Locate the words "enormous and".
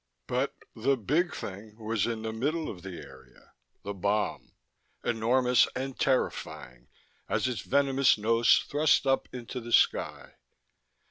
5.05-5.95